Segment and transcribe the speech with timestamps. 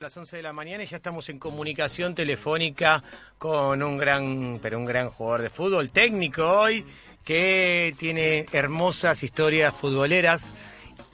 [0.00, 3.04] las 11 de la mañana y ya estamos en comunicación telefónica
[3.36, 6.86] con un gran, pero un gran jugador de fútbol, técnico hoy,
[7.22, 10.40] que tiene hermosas historias futboleras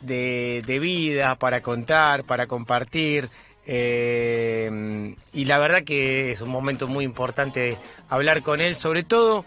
[0.02, 3.28] de, de vida para contar, para compartir.
[3.66, 7.76] eh, y la verdad que es un momento muy importante
[8.08, 9.46] hablar con él, sobre todo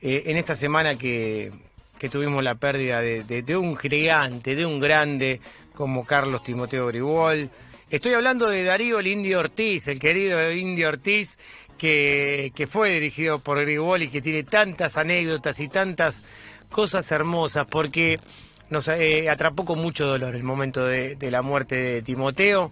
[0.00, 1.50] eh, en esta semana que,
[1.98, 5.40] que tuvimos la pérdida de, de- un gigante, de un grande
[5.74, 7.50] como Carlos Timoteo Gribol.
[7.90, 11.36] Estoy hablando de Darío el Indio Ortiz, el querido Indio Ortiz,
[11.76, 16.22] que, que fue dirigido por Gribol y que tiene tantas anécdotas y tantas
[16.70, 18.20] cosas hermosas, porque
[18.68, 22.70] nos eh, atrapó con mucho dolor el momento de, la muerte de Timoteo,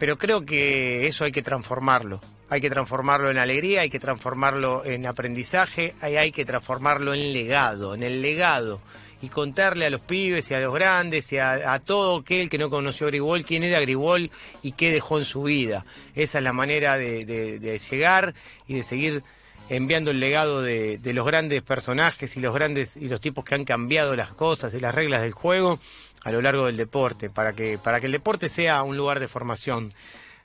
[0.00, 2.20] pero creo que eso hay que transformarlo.
[2.50, 7.94] Hay que transformarlo en alegría, hay que transformarlo en aprendizaje, hay que transformarlo en legado,
[7.94, 8.80] en el legado.
[9.22, 12.68] Y contarle a los pibes y a los grandes y a, todo aquel que no
[12.68, 14.30] conoció a Gribol quién era Gribol
[14.62, 15.86] y qué dejó en su vida.
[16.14, 18.34] Esa es la manera de llegar
[18.66, 19.22] y de seguir
[19.68, 23.54] enviando el legado de, de los grandes personajes y los grandes y los tipos que
[23.54, 25.80] han cambiado las cosas y las reglas del juego
[26.22, 29.28] a lo largo del deporte para que para que el deporte sea un lugar de
[29.28, 29.94] formación.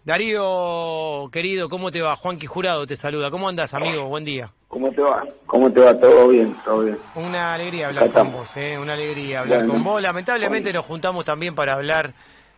[0.06, 2.16] Darío, querido, ¿cómo te va?
[2.16, 3.30] Juanqui Jurado te saluda.
[3.30, 4.08] ¿Cómo andas, amigo?
[4.08, 4.52] Buen día.
[4.68, 5.24] ¿Cómo te va?
[5.46, 5.98] ¿Cómo te va?
[6.00, 6.56] ¿Todo bien?
[6.64, 6.98] ¿Todo bien?
[7.16, 8.78] Una alegría hablar con vos, ¿eh?
[8.80, 10.02] Una alegría hablar con vos.
[10.02, 12.14] Lamentablemente nos juntamos también para hablar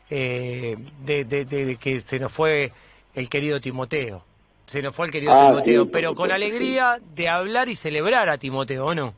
[0.09, 2.72] eh, de, de- de- de que se nos fue
[3.16, 4.23] el querido Timoteo.
[4.67, 8.30] Se nos fue el querido Ah, Timoteo, sí, pero con alegría de hablar y celebrar
[8.30, 9.14] a Timoteo, ¿o no?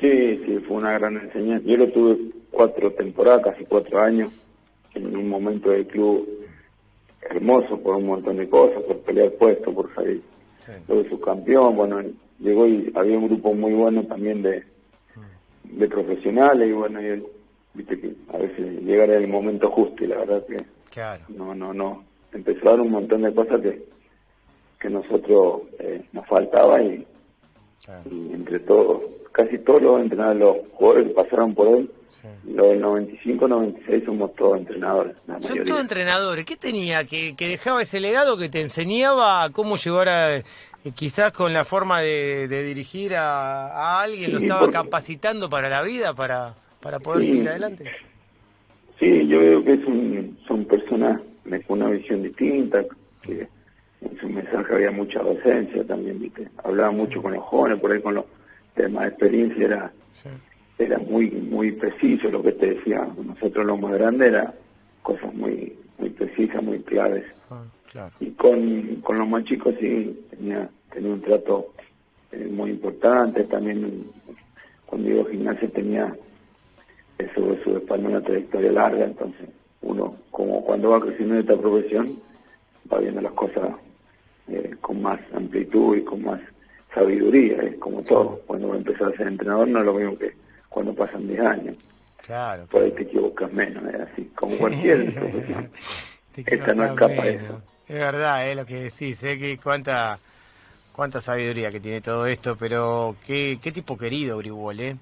[0.00, 1.66] Sí, sí, fue una gran enseñanza.
[1.66, 2.16] Yo lo tuve
[2.50, 4.30] cuatro temporadas, casi cuatro años,
[4.94, 6.26] en un momento del club
[7.30, 10.22] hermoso por un montón de cosas, por pelear puesto, por salir
[10.60, 10.72] Sí.
[10.88, 11.76] luego subcampeón.
[11.76, 12.02] Bueno,
[12.40, 14.64] llegó y había un grupo muy bueno también de,
[15.64, 17.26] de profesionales y bueno, y él,
[17.74, 21.24] viste que a veces llegar el momento justo y la verdad que Claro.
[21.28, 22.04] no, no, no.
[22.32, 23.82] Empezó a dar un montón de cosas que,
[24.80, 27.06] que nosotros eh, nos faltaba y,
[27.84, 28.02] claro.
[28.10, 29.02] y entre todos,
[29.38, 32.26] casi todos los entrenadores, los jugadores que pasaron por él, Sí.
[32.52, 35.64] los del 95, 96 somos todos entrenadores, la Son mayoría.
[35.66, 36.44] todos entrenadores.
[36.44, 37.04] ¿Qué tenía?
[37.04, 40.36] Que, que dejaba ese legado que te enseñaba a cómo llevar a...
[40.38, 40.42] eh,
[40.94, 45.68] quizás con la forma de, de dirigir a, a alguien, lo estaba porque- capacitando para
[45.68, 47.28] la vida, para, para poder Sí.
[47.28, 47.84] seguir adelante.
[48.98, 51.20] Sí, yo veo que es un, son personas
[51.66, 52.84] con una visión distinta,
[53.22, 53.46] que
[54.00, 56.48] en su mensaje había mucha docencia también, ¿viste?
[56.64, 58.24] Hablaba mucho con los jóvenes, por ahí con los
[58.78, 60.28] temas de experiencia era Sí.
[60.78, 63.06] era muy muy preciso lo que te decía.
[63.24, 64.54] Nosotros lo más grande era
[65.02, 67.24] cosas muy muy precisas, muy claves.
[67.50, 68.12] Ah, claro.
[68.20, 71.72] Y con, con los más chicos sí tenía, tenía un trato
[72.32, 73.44] eh, muy importante.
[73.44, 74.04] También
[74.86, 76.14] cuando iba a gimnasia tenía
[77.18, 79.48] eh, sobre su espalda una trayectoria larga, entonces
[79.82, 82.16] uno como cuando va creciendo en esta profesión
[82.92, 83.70] va viendo las cosas
[84.48, 86.40] eh, con más amplitud y con más
[86.98, 88.40] sabiduría, es como todo.
[88.46, 90.32] Cuando va a empezar a ser entrenador no es lo mismo que
[90.68, 91.76] cuando pasan 10 años.
[92.24, 92.66] Claro.
[92.70, 95.70] Por ahí te equivocas menos, es así, como cualquier profesión.
[96.36, 97.62] Esta no escapa eso.
[97.88, 100.18] Es verdad, es lo que decís, sé que cuánta
[100.92, 104.96] cuánta sabiduría que tiene todo esto, pero qué, qué tipo querido Gribol, ¿eh?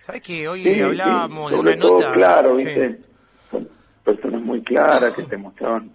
[0.00, 2.12] ¿Sabes que hoy Sí, hablábamos sí, de una todo nota?
[2.14, 2.64] claro, Sí.
[2.64, 2.98] ¿viste?
[3.50, 3.68] Son
[4.02, 5.90] personas muy claras que te mostraban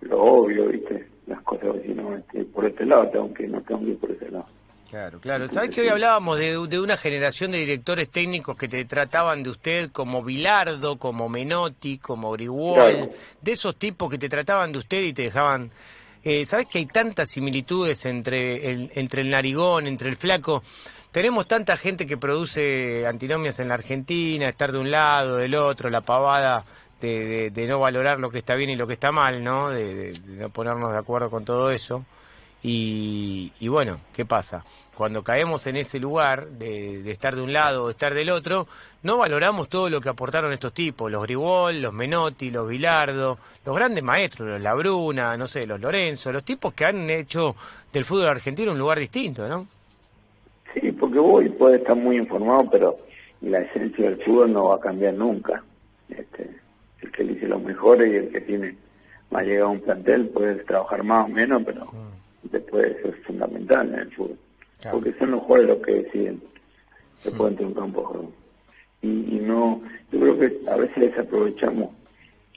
[0.00, 1.06] lo obvio, ¿viste?
[1.26, 3.98] Las cosas así, no, este, por este lado tengo que ir, no tengo que ir
[3.98, 4.46] por ese lado.
[4.94, 5.48] Claro, claro.
[5.48, 9.50] ¿Sabes que hoy hablábamos de, de una generación de directores técnicos que te trataban de
[9.50, 13.08] usted como Bilardo, como Menotti, como Claro.
[13.40, 15.72] de esos tipos que te trataban de usted y te dejaban...
[16.22, 20.62] Eh, ¿Sabes que hay tantas similitudes entre el, entre el narigón, entre el flaco?
[21.10, 25.90] Tenemos tanta gente que produce antinomias en la Argentina, estar de un lado, del otro,
[25.90, 26.64] la pavada
[27.00, 29.70] de, de- de no valorar lo que está bien y lo que está mal, ¿no?
[29.70, 32.04] De, de- de no ponernos de acuerdo con todo eso.
[32.62, 34.64] Y, y bueno, ¿qué pasa?
[34.94, 38.66] Cuando caemos en ese lugar de, de estar de un lado o estar del otro,
[39.02, 43.76] no valoramos todo lo que aportaron estos tipos, los Gribol, los Menotti, los Bilardo, los
[43.76, 47.54] grandes maestros, los Labruna, no sé, los Lorenzo, los tipos que han hecho
[47.92, 49.66] del fútbol argentino un lugar distinto, ¿no?
[50.72, 52.98] Sí, porque vos puedes estar muy informado, pero
[53.42, 55.62] la esencia del fútbol no va a cambiar nunca.
[56.08, 56.50] Este,
[57.00, 58.76] el que elige los mejores y el que tiene
[59.30, 61.86] más llegado a un plantel puede trabajar más o menos, pero
[62.44, 64.38] después eso es fundamental en el fútbol.
[64.80, 64.98] Claro.
[64.98, 66.42] Porque son los jugadores los que deciden
[67.24, 68.32] después dentro de un campo de juego.
[69.02, 69.82] Y, y no,
[70.12, 71.90] yo creo que a veces desaprovechamos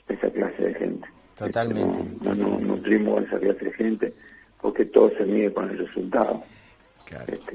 [0.08, 1.08] esa clase de gente.
[1.36, 4.12] Totalmente, Este, No, no, no nutrimos esa clase de gente
[4.60, 6.42] porque todo se mide con el resultado.
[7.04, 7.32] Claro.
[7.32, 7.52] Este,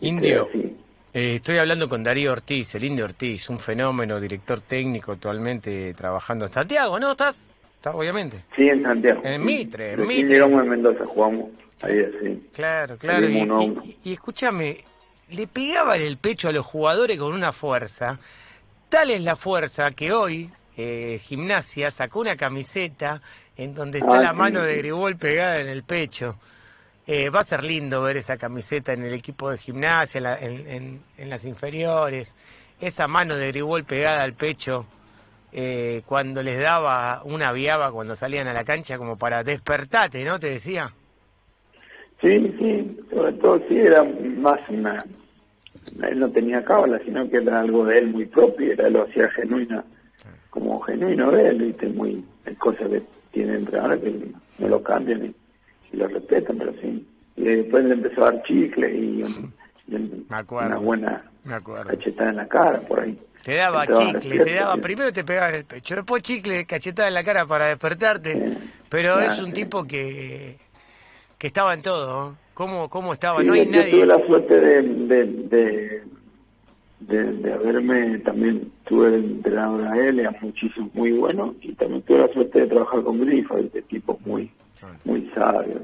[0.00, 0.74] Indio, sí.
[1.12, 6.46] eh, estoy hablando con Darío Ortiz, el Indio Ortiz, un fenómeno, director técnico actualmente trabajando
[6.46, 7.12] en Santiago, ¿no?
[7.12, 7.46] ¿Estás?
[7.76, 8.38] está, obviamente.
[8.56, 9.20] Sí, en Santiago.
[9.24, 10.28] En Mitre, en Mitre.
[10.28, 11.50] llegamos en Mendoza, jugamos
[11.82, 12.48] ahí así.
[12.52, 13.28] Claro, claro.
[13.28, 14.84] Y, y- y escúchame,
[15.30, 18.18] le pegaban el pecho a los jugadores con una fuerza.
[18.88, 23.20] Tal es la fuerza que hoy eh, Gimnasia sacó una camiseta
[23.56, 24.76] en donde está Ah, la sí, mano de.
[24.78, 26.38] Gribol pegada en el pecho.
[27.06, 30.38] Eh, va a ser lindo ver esa camiseta en el equipo de Gimnasia, en, la-
[30.38, 32.36] en- en- en las inferiores.
[32.80, 34.86] Esa mano de Gribol pegada al pecho
[35.52, 40.38] eh, cuando les daba una viaba cuando salían a la cancha como para despertate, ¿no?
[40.38, 40.92] Te decía.
[42.20, 45.04] Sí, sí, sobre todo sí, era más una...
[46.02, 49.28] Él no tenía cábala, sino que era algo de él muy propio, era lo hacía
[49.30, 49.84] genuina,
[50.50, 51.88] como genuino de él, ¿viste?
[51.88, 55.34] Muy, hay cosas que tiene entrenadores que no lo cambian y,
[55.92, 57.06] y lo respetan, pero sí.
[57.36, 59.22] Y después le empezó a dar chicle y,
[59.88, 60.66] y acuerdo.
[60.68, 61.22] una buena
[61.86, 63.18] cachetada en la cara, por ahí.
[63.44, 67.06] Te daba Entraba chicle, te daba, primero te pegaba en el pecho, después chicle, cachetada
[67.08, 69.52] en la cara para despertarte, Sí, pero es un sí.
[69.52, 70.56] tipo que,
[71.38, 72.36] que estaba en todo.
[72.54, 73.40] ¿Cómo, cómo estaba?
[73.40, 73.90] Sí, no hay yo nadie.
[73.90, 76.02] tuve la suerte de, de, de,
[77.00, 82.00] de, de haberme, también tuve el entrenador a él, era muchísimo, muy bueno, y también
[82.02, 83.82] tuve la suerte de trabajar con Grifa, ¿viste?
[83.82, 84.50] tipos muy,
[85.04, 85.80] muy sabios,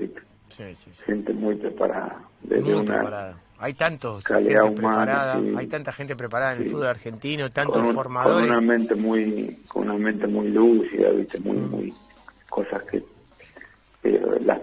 [1.07, 3.39] gente muy preparada, desde Muy una, preparada.
[3.59, 5.53] Hay tantos calidad gente humana, preparada, sí.
[5.57, 8.49] hay tanta gente preparada en el fútbol argentino, tantos con, un- con formadores.
[8.49, 11.39] una mente muy, con una mente muy lúcida, ¿viste?
[11.41, 11.71] Muy, Mm.
[11.71, 11.95] muy,
[12.49, 13.03] cosas que,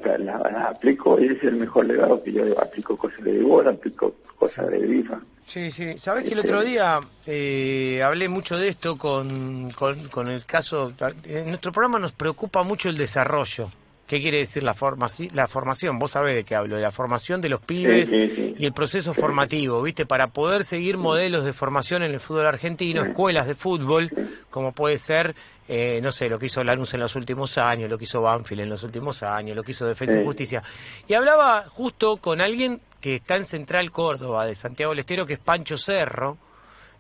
[0.06, 0.20] las,
[0.52, 4.16] las aplico y ese es el mejor legado que yo aplico cosas de Vivor, aplico
[4.38, 5.20] cosas de Grifa.
[5.46, 5.98] Sí, sí.
[5.98, 10.46] Sabes que el Este- otro día eh, hablé mucho de esto con, con, con el
[10.46, 10.94] caso.
[11.26, 13.72] En nuestro programa nos preocupa mucho el desarrollo.
[14.10, 16.00] ¿Qué quiere decir la, formaci- la formación?
[16.00, 18.56] Vos sabés de qué hablo, de la formación de los pibes Sí, sí, sí.
[18.58, 20.08] y el proceso formativo, ¿viste?
[20.08, 24.10] Para poder seguir modelos de formación en el fútbol argentino, escuelas de fútbol,
[24.50, 25.36] como puede ser,
[25.68, 28.62] eh, no sé, lo que hizo Lanús en los últimos años, lo que hizo Banfield
[28.62, 30.26] en los últimos años, lo que hizo Defensa y.
[30.26, 30.64] Justicia.
[31.08, 35.34] Y hablaba justo con alguien que está en Central Córdoba, de Santiago del Estero, que
[35.34, 36.40] es Pancho Cerro,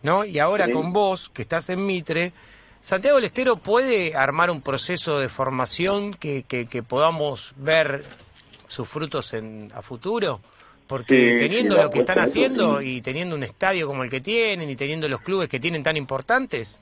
[0.03, 0.23] ¿no?
[0.25, 2.33] Y ahora con vos, que estás en Mitre,
[2.81, 8.03] Santiago del Estero puede armar un proceso de formación que, que, que podamos ver
[8.67, 10.39] sus frutos en, a futuro,
[10.87, 14.21] porque Sí, teniendo sí, lo que están haciendo y teniendo un estadio como el que
[14.21, 16.79] tienen y teniendo los clubes que tienen tan importantes,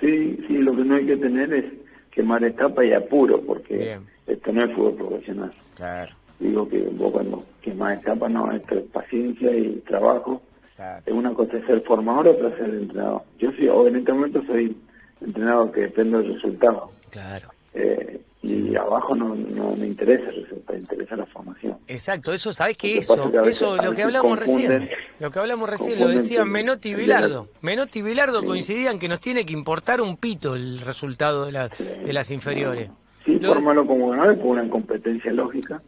[0.00, 1.64] Sí, sí, lo que no hay que tener es
[2.10, 4.06] quemar etapa y apuro, porque Bien.
[4.26, 5.52] esto no es fútbol profesional.
[5.76, 10.42] claro, Digo que vos cuando quemás etapa no, esto es paciencia y trabajo.
[10.74, 13.22] claro, Es una cosa es ser formador, otra es ser entrenador.
[13.38, 14.76] Yo sí, o en este momento soy
[15.24, 16.90] entrenador que depende del resultado.
[17.10, 17.48] claro.
[17.74, 21.76] Eh, y abajo no, no me interesa el resultado, me interesa la formación.
[21.86, 24.90] Exacto, eso, ¿sabés Lo que eso, que eso, lo que hablamos recién,
[25.20, 27.48] lo que hablamos recién, lo decían Menotti y Bilardo.
[27.52, 28.46] la- Menotti y Bilardo Sí.
[28.46, 32.90] coincidían que nos tiene que importar un pito el resultado de, la- de las inferiores.
[33.24, 35.80] Sí, Lo- formarlo como ganador por una competencia lógica,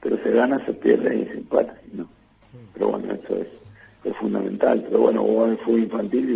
[0.00, 1.74] pero se gana, se pierde y se empata.
[1.92, 2.08] ¿no?
[2.74, 3.48] Pero bueno, eso es,
[4.04, 4.82] es fundamental.
[4.88, 6.32] Pero bueno, vos el fútbol infantil he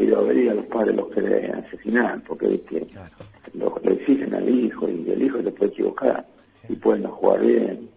[0.00, 2.80] ido a ver y a los padres los quieren asesinar, porque ¿viste?
[2.86, 3.14] Claro.
[3.54, 6.26] lo, le exigen al hijo y el hijo se puede equivocar
[6.68, 7.88] y pueden no jugar bien.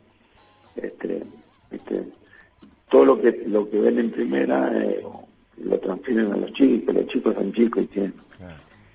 [0.75, 1.23] Este,
[1.71, 2.03] este,
[2.89, 5.03] todo lo que lo que ven en primera eh,
[5.57, 8.13] lo transfieren a los chicos, los chicos son chicos y tienen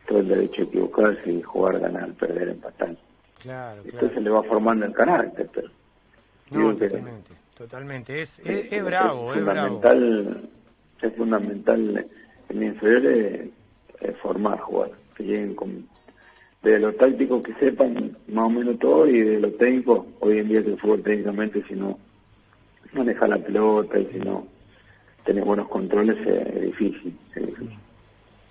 [0.06, 2.96] todo el derecho a equivocarse y jugar, ganar, perder, empatar.
[3.42, 4.14] Claro, Entonces claro.
[4.14, 5.68] se le va formando el carácter, pero
[6.50, 8.20] No, que totalmente, totalmente.
[8.20, 9.80] Es, es, es bravo, es bravo.
[9.80, 10.50] fundamental,
[11.02, 12.06] es fundamental
[12.48, 13.48] en inferiores
[14.00, 15.86] eh, formar jugar, que lleguen con
[16.62, 20.48] de lo táctico que sepan más o menos todo y de lo técnico, hoy en
[20.48, 21.98] día que el fútbol técnicamente si no
[22.92, 24.46] maneja la pelota y si no
[25.24, 27.44] tener buenos controles eh, es difícil, es.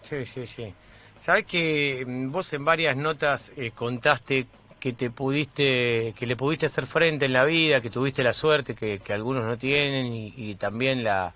[0.02, 0.74] Sí, sí, sí.
[1.18, 4.46] Sabes que mm, vos en varias notas eh, contaste
[4.80, 8.76] que te pudiste, que le pudiste hacer frente en la vida, que tuviste la suerte
[8.76, 11.34] que, que algunos no tienen y también la,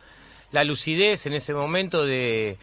[0.51, 2.57] la lucidez en ese momento de,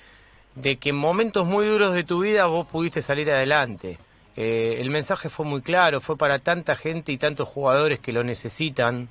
[0.55, 3.99] de que en momentos muy duros de tu vida vos pudiste salir adelante.
[4.37, 8.25] Eh, el mensaje fue muy claro, fue para tanta gente y tantos jugadores que lo
[8.25, 9.09] necesitan,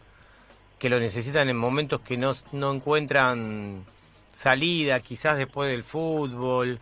[0.79, 3.85] que lo necesitan en momentos que no, no encuentran
[4.31, 6.79] salida, quizás después del fútbol.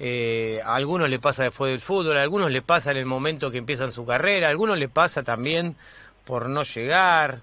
[0.00, 3.50] Eh, a algunos le pasa después del fútbol, a algunos le pasa en el momento
[3.50, 5.76] que empiezan su carrera, a algunos le pasa también
[6.24, 7.40] por no llegar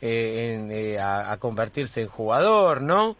[0.00, 3.16] eh, en, eh, a, a convertirse en jugador, ¿no?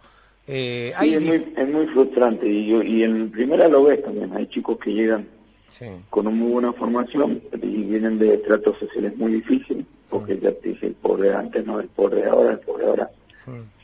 [0.55, 4.37] Eh, Sí, es, muy, es muy frustrante y, yo, y en primera lo ves también,
[4.37, 5.27] hay chicos que llegan
[5.69, 10.53] sí, con una muy buena formación y vienen de tratos sociales muy difíciles, porque ya
[10.53, 13.11] te dije, el pobre de antes no el pobre de ahora, el pobre de ahora.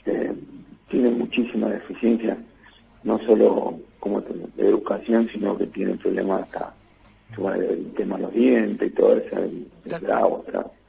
[0.04, 0.34] Eh,
[0.90, 2.36] tiene muchísima deficiencia,
[3.02, 6.74] no solo como de educación, sino que tiene problemas hasta
[7.56, 10.42] el tema de los dientes y todo eso, el, agua,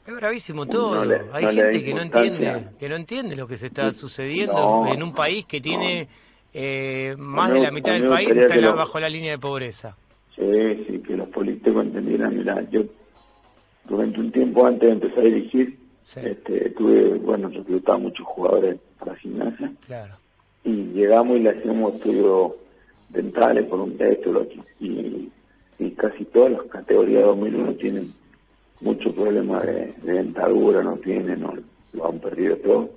[0.09, 1.05] Es bravísimo todo.
[1.33, 5.13] Hay gente que no entiende, que no entiende lo que se está sucediendo en un
[5.13, 6.07] país que tiene
[6.51, 9.95] eh, más de la mitad del país está bajo la línea de pobreza.
[10.35, 12.85] Sí, sí, que los políticos entendieran, mira, yo
[13.87, 15.77] durante un tiempo antes de empezar a dirigir,
[16.15, 19.71] este, tuve, bueno, reclutaba muchos jugadores para gimnasia.
[19.85, 20.15] Claro.
[20.63, 22.53] Y llegamos y le hacíamos estudios
[23.09, 24.47] dentales por un texto
[24.79, 25.29] y,
[25.77, 28.18] y casi todas las categorías de 2001 tienen
[28.81, 31.53] muchos problemas de, dentadura, no tienen, no,
[31.93, 32.89] lo han perdido todo.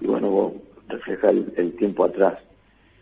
[0.00, 0.52] Y bueno, vos
[0.88, 2.38] refleja el, tiempo atrás.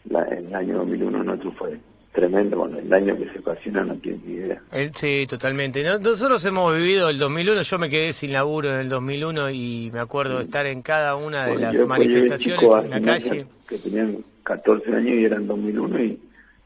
[0.05, 1.78] La, el año 2001 nuestro fue
[2.16, 4.62] tremendo, bueno, el daño que se ocasiona no tiene ni idea.
[4.93, 5.85] Sí, totalmente.
[5.85, 10.00] Nosotros hemos vivido el 2001, yo me quedé sin laburo en el 2001 y me
[10.00, 13.47] acuerdo de estar en cada una de las manifestaciones en la calle.
[13.69, 16.21] Que tenían 14 años y eran 2001 y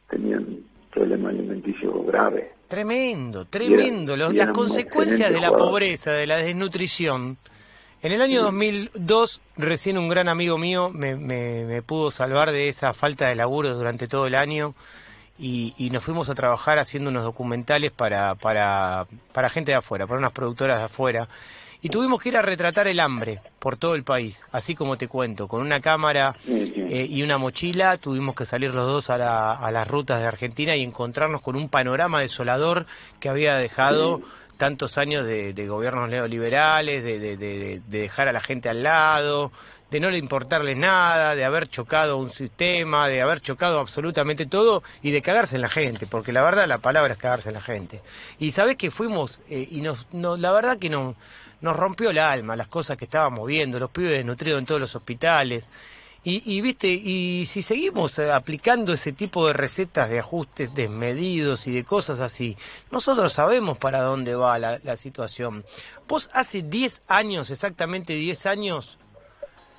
[0.09, 0.47] tenían
[0.93, 2.47] problemas alimenticios graves.
[2.71, 4.17] Tremendo, tremendo.
[4.17, 7.37] las consecuencias de la pobreza, de la desnutrición.
[8.01, 12.69] En el año 2002, recién un gran amigo mío me, me, me pudo salvar de
[12.69, 14.77] esa falta de laburo durante todo el año
[15.37, 20.21] y, nos fuimos a trabajar haciendo unos documentales para, para, para gente de afuera, para
[20.21, 21.29] unas productoras de afuera.
[21.83, 25.09] Y tuvimos que ir a retratar el hambre por todo el país, así como te
[25.09, 29.53] cuento, con una cámara eh, y una mochila, tuvimos que salir los dos a, la,
[29.53, 32.87] a las rutas de Argentina y encontrarnos con un panorama desolador
[33.19, 34.21] que había dejado
[34.61, 39.51] tantos años de, gobiernos neoliberales, de, de, de, dejar a la gente al lado,
[39.91, 44.83] de no le importarle nada, de haber chocado un sistema, de haber chocado absolutamente todo
[45.03, 47.63] y de cagarse en la gente, porque la verdad la palabra es cagarse en la
[47.63, 48.03] gente.
[48.39, 51.17] Y sabés que fuimos, eh, y nos, no, la verdad que no,
[51.61, 54.97] nos rompió el alma las cosas que estábamos viendo, los pibes desnutridos en todos los
[54.97, 55.67] hospitales.
[56.23, 61.73] Y, viste, y si seguimos eh, aplicando ese tipo de recetas de ajustes desmedidos y
[61.73, 62.59] de cosas así,
[62.91, 65.65] nosotros sabemos para dónde va la, la situación.
[66.07, 68.99] Vos hace 10 años, exactamente 10 años,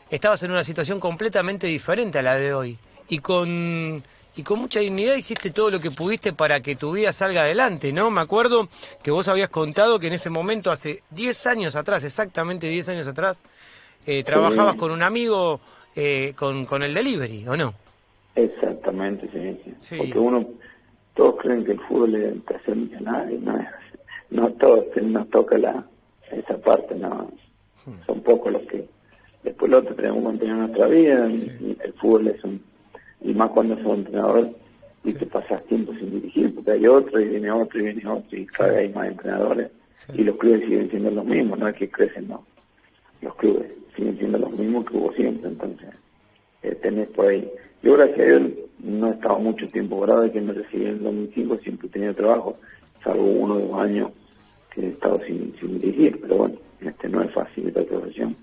[0.10, 2.80] estabas en una situación completamente diferente a la de hoy.
[3.08, 4.04] Y con,
[4.36, 7.92] y con mucha dignidad hiciste todo lo que pudiste para que tu vida salga adelante,
[7.92, 8.10] ¿no?
[8.12, 8.70] Me acuerdo
[9.04, 13.08] que vos habías contado que en ese momento, hace 10 años atrás, exactamente 10 años
[13.08, 13.44] atrás,
[14.06, 15.60] eh, trabajabas con un amigo
[15.96, 17.74] eh, con, con el delivery, ¿o no?
[18.36, 19.98] Exactamente, sí, sí.
[19.98, 20.48] Porque uno,
[21.14, 23.68] todos creen que el fútbol es te hace millonario, no es
[24.30, 25.86] No todos nos toca la,
[26.32, 27.30] esa parte, no.
[27.86, 28.06] Hmm.
[28.06, 28.88] Son pocos los que
[29.44, 32.71] después lo otro tenemos que mantener nuestra vida, el fútbol es un,
[33.22, 34.50] y más cuando sos entrenador
[35.04, 38.38] y te pasas tiempo sin dirigir, porque hay otro y viene otro y viene otro
[38.38, 39.72] y cada vez hay más entrenadores
[40.14, 42.46] y los clubes siguen siendo los mismos, no es que crecen, no.
[43.22, 45.90] Los clubes siguen siendo los mismos que hubo siempre, entonces
[46.64, 47.50] eh, tenés por ahí.
[47.84, 48.42] Yo gracias a Dios
[48.80, 52.16] no he estado mucho tiempo grado que me recibí en el 2005, siempre he tenido
[52.16, 52.58] trabajo,
[53.04, 54.12] salvo uno o dos años
[54.74, 58.36] que he estado sin, sin dirigir, pero bueno, este no es fácil esta profesión.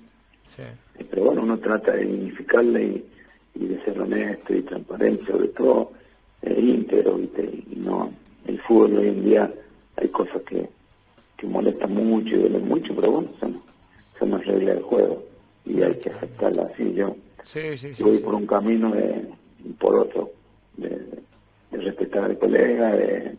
[0.58, 3.04] Eh, pero bueno, uno trata de dignificarla y,
[3.66, 5.92] de ser honesto y transparente, sobre todo
[6.42, 8.12] eh, íntegro, y no,
[8.46, 9.52] el fútbol hoy en día
[9.96, 10.68] hay cosas que,
[11.36, 13.60] que molestan mucho y duelen mucho, pero bueno, son,
[14.18, 15.22] son las reglas del juego
[15.64, 16.94] y hay que aceptarlas así.
[16.94, 17.16] Yo,
[18.00, 19.28] voy por un camino de,
[19.78, 20.30] por otro,
[20.76, 20.98] de,
[21.72, 23.36] respetar al colega, de,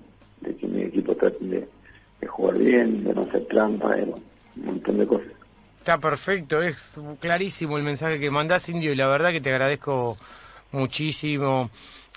[0.60, 1.68] que mi equipo trate de,
[2.22, 4.22] de jugar bien, de no hacer trampa, de un
[4.66, 5.28] montón de cosas.
[5.90, 10.18] Está perfecto, es clarísimo el mensaje que mandás, Indio, y la verdad que te agradezco
[10.72, 11.72] muchísimo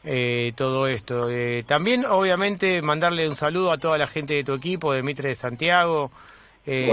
[0.05, 1.31] eh, todo esto.
[1.31, 5.31] Eh, también, obviamente, mandarle un saludo a toda la gente de tu equipo, de Mitre
[5.31, 6.11] de Santiago.
[6.67, 6.93] Eh,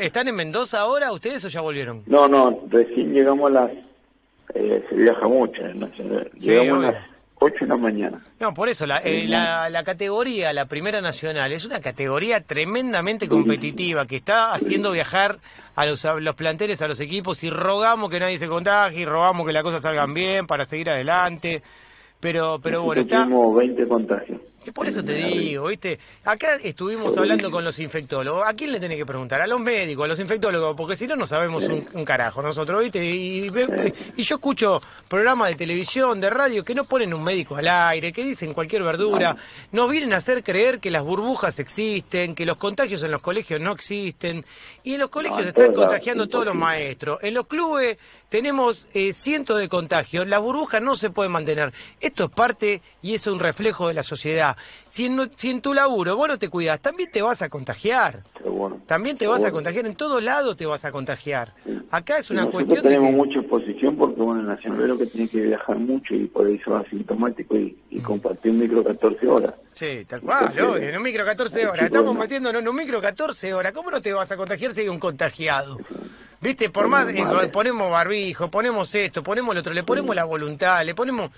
[0.00, 2.02] ¿Están en Mendoza ahora ustedes o ya volvieron?
[2.06, 3.70] No, no, recién llegamos a las...
[4.54, 5.62] Eh, se viaja mucho,
[6.34, 7.11] llegamos a las
[7.42, 8.20] 8 de la mañana.
[8.40, 14.06] No, por eso, eh, la, la, categoría, la Primera Nacional, es una categoría tremendamente competitiva
[14.06, 15.38] que está haciendo viajar
[15.74, 19.04] a los, a los planteles, a los equipos y rogamos que nadie se contagie y
[19.04, 21.62] rogamos que las cosas salgan bien para seguir adelante.
[22.20, 23.26] Pero, pero bueno, está...
[23.26, 24.40] 20 contagios.
[24.70, 25.98] Por eso te digo, ¿viste?
[26.24, 28.46] Acá estuvimos hablando con los infectólogos.
[28.46, 29.40] ¿A quién le tenés que preguntar?
[29.40, 33.04] A los médicos, a los infectólogos, porque si no, no sabemos un, carajo nosotros, ¿viste?
[33.04, 33.48] Y,
[34.16, 38.12] y, yo escucho programas de televisión, de radio, que no ponen un médico al aire,
[38.12, 39.36] que dicen cualquier verdura.
[39.72, 43.60] Nos vienen a hacer creer que las burbujas existen, que los contagios en los colegios
[43.60, 44.44] no existen.
[44.84, 47.18] Y en los colegios se están contagiando todos los maestros.
[47.22, 47.98] En los clubes
[48.32, 50.26] tenemos eh, cientos de contagios.
[50.26, 51.70] Las burbujas no se pueden mantener.
[52.00, 54.56] Esto es parte y es un reflejo de la sociedad.
[54.88, 58.22] Si en, si en tu laburo vos no te cuidas, también te vas a contagiar.
[58.42, 61.52] Bueno, también te vas a contagiar, en todo lado te vas a contagiar.
[61.90, 65.06] Acá es una Nosotros cuestión tenemos de que- mucha exposición porque, bueno, el nacionalero que
[65.06, 68.02] tiene que viajar mucho y por ahí sos asintomático y, y Mm.
[68.02, 69.54] compartir un micro 14 horas.
[69.74, 71.84] Sí, tal cual, Entonces, obvio, en un micro 14 el horas.
[71.86, 73.72] Estamos no- metiéndonos en un micro 14 horas.
[73.72, 75.78] ¿Cómo no te vas a contagiar si hay un contagiado?
[76.42, 76.70] ¿Viste?
[76.70, 80.94] Por más, eh, ponemos barbijo, ponemos esto, ponemos lo otro, le ponemos la voluntad, le
[80.94, 81.30] ponemos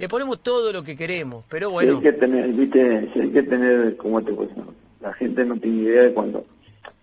[0.00, 1.44] le ponemos todo lo que queremos.
[1.48, 4.64] Pero Sí, bueno, hay que tener, viste, sí hay que tener, ¿cómo te puedo decir?
[5.00, 6.44] La gente no tiene idea de cuando,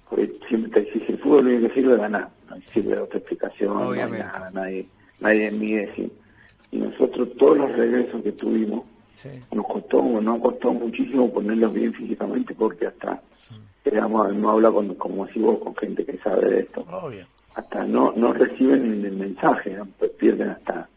[0.10, 3.20] porque siempre te exige el fútbol, lo único que sirve es ganar, no sirve otra
[3.20, 4.88] explicación, no hay nada, nadie,
[5.20, 6.12] nadie mide, sí.
[6.72, 8.84] Y nosotros todos los regresos que tuvimos,
[9.52, 13.22] nos costó, nos costó muchísimo ponerlos bien físicamente porque hasta,
[13.86, 17.26] digamos, no habla con, como así vos, con gente que sabe de esto, obvio.
[17.58, 19.88] Hasta no, no reciben el mensaje, ¿no?
[19.98, 20.88] Pues pierden hasta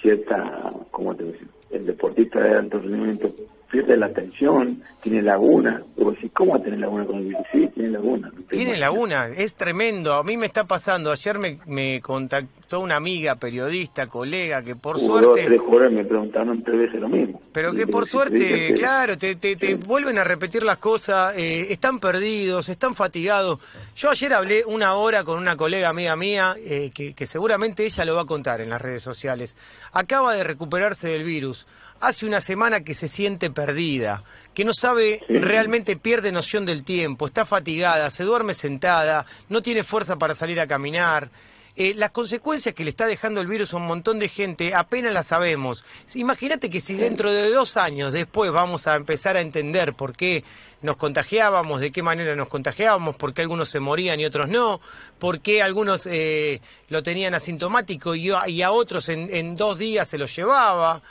[0.00, 1.46] cierta, ¿cómo te decir?
[1.70, 3.30] El deportista de alto rendimiento
[3.70, 5.82] pierde la atención, tiene laguna.
[5.96, 7.42] Vos decís, ¿cómo va a tener laguna con el virus?
[7.52, 8.28] Sí, tiene laguna.
[8.28, 8.80] no Tiene imaginas.
[8.80, 10.14] laguna, es tremendo.
[10.14, 11.10] A mí me está pasando.
[11.12, 15.44] Ayer me, me contactó una amiga, periodista, colega, que por Hubo dos, suerte...
[15.46, 17.40] tres jugadores me preguntaron tres veces lo mismo.
[17.52, 19.74] Pero que por suerte, "Dije que- claro, te, te, te Sí.
[19.74, 23.58] vuelven a repetir las cosas, eh, están perdidos, están fatigados.
[23.96, 28.04] Yo ayer hablé una hora con una colega amiga mía, eh, que, que seguramente ella
[28.04, 29.56] lo va a contar en las redes sociales.
[29.92, 31.66] Acaba de recuperarse del virus.
[32.00, 37.26] Hace una semana que se siente perdida, que no sabe, realmente pierde noción del tiempo,
[37.26, 41.30] está fatigada, se duerme sentada, no tiene fuerza para salir a caminar.
[41.76, 45.12] Eh, las consecuencias que le está dejando el virus a un montón de gente apenas
[45.12, 45.84] las sabemos.
[46.14, 50.42] Imagínate que si dentro de dos años después vamos a empezar a entender por qué
[50.82, 54.80] nos contagiábamos, de qué manera nos contagiábamos, por qué algunos se morían y otros no,
[55.18, 59.78] por qué algunos eh, lo tenían asintomático y, a- y a otros en, en dos
[59.78, 61.02] días se lo llevaba.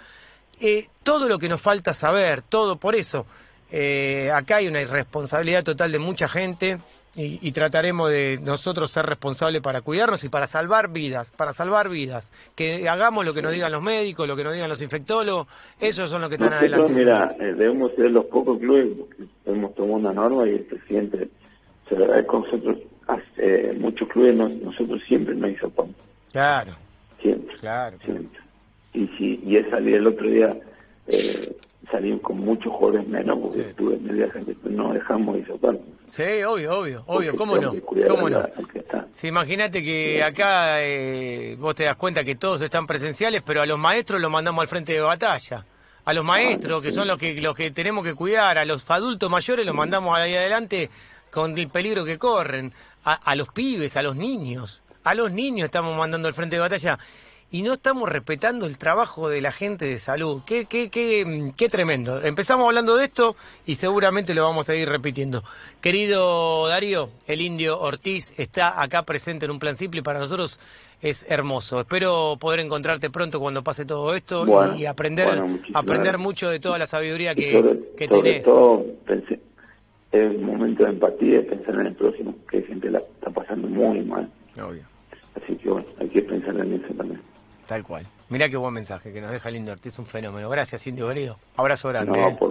[0.61, 3.25] Eh, todo lo que nos falta saber, todo por eso.
[3.71, 6.79] eh, acá hay una irresponsabilidad total de mucha gente
[7.15, 11.87] y, y trataremos de nosotros ser responsables para cuidarnos y para salvar vidas, para salvar
[11.89, 12.31] vidas.
[12.55, 15.47] Que hagamos lo que nos digan los médicos, lo que nos digan los infectólogos,
[15.79, 16.91] esos son los que están adelante.
[16.93, 21.29] mira, eh, debemos ser los pocos clubes porque hemos tomado una norma y el presidente
[21.87, 22.77] se lo agradece con nosotros.
[23.07, 25.71] hace, eh, muchos clubes no- nosotros siempre nos hizo
[26.31, 26.73] Claro,
[27.21, 27.55] siempre.
[27.57, 27.97] claro.
[28.05, 28.39] siempre.
[28.93, 30.55] Y si y es salir el otro día,
[31.07, 31.55] eh,
[31.91, 33.69] salimos con muchos jugadores menos porque Sí.
[33.69, 35.77] estuve en el viaje que no dejamos de hisopar.
[36.09, 37.73] Sí, obvio, obvio, obvio, ¿cómo no?
[38.07, 38.43] ¿Cómo no?
[39.11, 43.65] Sí, imagínate que acá eh, vos te das cuenta que todos están presenciales, pero a
[43.65, 45.65] los maestros los mandamos al frente de batalla.
[46.05, 49.29] A los maestros, que son los que los que tenemos que cuidar, a los adultos
[49.29, 50.89] mayores los mandamos ahí adelante
[51.29, 52.73] con el peligro que corren.
[53.05, 54.81] A, a los pibes, a los niños.
[55.03, 56.97] A los niños estamos mandando al frente de batalla.
[57.51, 60.43] Y no estamos respetando el trabajo de la gente de salud.
[60.45, 62.21] Qué, qué, qué, qué tremendo.
[62.21, 63.35] Empezamos hablando de esto
[63.65, 65.43] y seguramente lo vamos a ir repitiendo.
[65.81, 70.59] Querido Darío, el indio Ortiz está acá presente en un plan simple y para nosotros
[71.01, 71.79] es hermoso.
[71.79, 76.49] Espero poder encontrarte pronto cuando pase todo esto y- Bueno, y, aprender, bueno, aprender mucho
[76.51, 78.43] de toda la sabiduría que, sobre, que sobre tenés.
[78.45, 79.39] todo, pensé,
[80.11, 83.31] es un momento de empatía y pensar en el próximo, que hay gente la está
[83.31, 84.29] pasando muy mal.
[84.63, 84.83] Obvio.
[85.41, 87.21] Así que bueno, hay que pensar en eso también.
[87.69, 88.07] Tal cual.
[88.29, 90.49] Mirá qué buen mensaje que nos deja el Indio Ortiz, un fenómeno.
[90.49, 91.37] Gracias, Indio querido.
[91.55, 92.19] Abrazo grande.
[92.19, 92.47] No, por